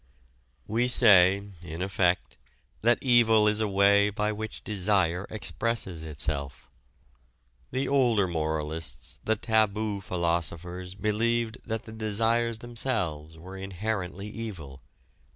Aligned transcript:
We 0.65 0.87
say, 0.87 1.49
in 1.63 1.83
effect, 1.83 2.35
that 2.81 2.97
evil 3.03 3.47
is 3.47 3.59
a 3.59 3.67
way 3.67 4.09
by 4.09 4.31
which 4.31 4.63
desire 4.63 5.27
expresses 5.29 6.03
itself. 6.05 6.67
The 7.69 7.87
older 7.87 8.27
moralists, 8.27 9.19
the 9.23 9.35
taboo 9.35 10.01
philosophers 10.01 10.95
believed 10.95 11.59
that 11.67 11.83
the 11.83 11.91
desires 11.91 12.57
themselves 12.57 13.37
were 13.37 13.55
inherently 13.55 14.27
evil. 14.27 14.81